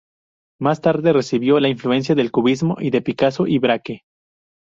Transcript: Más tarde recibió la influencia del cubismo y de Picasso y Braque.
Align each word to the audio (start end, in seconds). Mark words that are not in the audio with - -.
Más 0.59 0.81
tarde 0.81 1.13
recibió 1.13 1.59
la 1.59 1.69
influencia 1.69 2.15
del 2.15 2.31
cubismo 2.31 2.75
y 2.79 2.89
de 2.89 3.03
Picasso 3.03 3.45
y 3.45 3.59
Braque. 3.59 4.01